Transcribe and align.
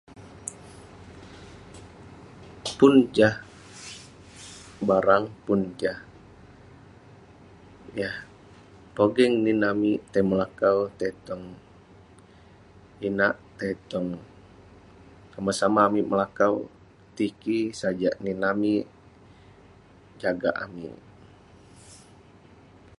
Pun 2.77 2.93
jah 3.17 3.35
barang 4.87 5.25
pun 5.45 5.59
jah 5.79 5.99
yah 7.99 8.15
pogeng 8.95 9.35
nin 9.45 9.59
amik 9.71 9.99
tai 10.11 10.23
melaku 10.29 10.73
tai 10.97 11.11
tong 11.27 11.43
inak 13.07 13.35
tai 13.57 13.73
tong 13.91 14.07
somah-somah 15.33 15.83
amik 15.89 16.05
melakau 16.11 16.53
tiky 17.15 17.57
sajak 17.79 18.15
nin 18.23 18.39
amik 18.51 18.83
jagak 20.21 20.55
amik 20.65 20.97